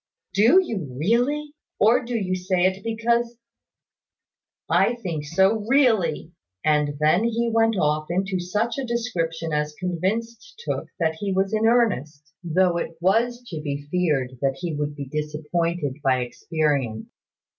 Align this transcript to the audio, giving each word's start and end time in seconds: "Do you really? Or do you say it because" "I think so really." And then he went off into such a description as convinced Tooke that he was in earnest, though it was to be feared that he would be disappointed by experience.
"Do 0.33 0.59
you 0.59 0.97
really? 0.99 1.53
Or 1.79 2.03
do 2.03 2.17
you 2.17 2.35
say 2.35 2.63
it 2.65 2.83
because" 2.83 3.37
"I 4.83 4.95
think 4.95 5.25
so 5.27 5.63
really." 5.69 6.31
And 6.65 6.97
then 6.99 7.23
he 7.23 7.51
went 7.53 7.75
off 7.77 8.07
into 8.09 8.39
such 8.39 8.79
a 8.79 8.83
description 8.83 9.53
as 9.53 9.75
convinced 9.79 10.59
Tooke 10.65 10.87
that 10.99 11.17
he 11.19 11.31
was 11.31 11.53
in 11.53 11.67
earnest, 11.67 12.33
though 12.43 12.77
it 12.77 12.97
was 12.99 13.43
to 13.49 13.61
be 13.61 13.85
feared 13.91 14.39
that 14.41 14.55
he 14.59 14.73
would 14.73 14.95
be 14.95 15.05
disappointed 15.05 15.97
by 16.03 16.21
experience. 16.21 17.05